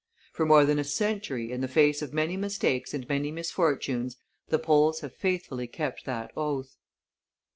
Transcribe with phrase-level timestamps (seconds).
[0.33, 4.57] For more than a century, in the face of many misatkes and many misfortunes, the
[4.57, 6.75] Poles have faithfully kept that oath.